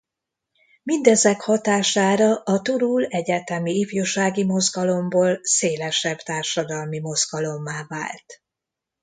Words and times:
Mindezek 0.83 1.41
hatására 1.41 2.35
a 2.35 2.61
Turul 2.61 3.05
egyetemi 3.05 3.71
ifjúsági 3.71 4.43
mozgalomból 4.43 5.39
szélesebb 5.41 6.17
társadalmi 6.17 6.99
mozgalommá 6.99 7.85
vált. 7.87 8.41